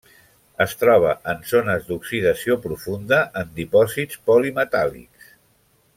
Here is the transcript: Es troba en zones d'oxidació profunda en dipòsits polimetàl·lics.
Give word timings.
Es 0.63 0.71
troba 0.83 1.11
en 1.33 1.43
zones 1.51 1.85
d'oxidació 1.91 2.57
profunda 2.65 3.21
en 3.43 3.53
dipòsits 3.61 4.19
polimetàl·lics. 4.31 5.33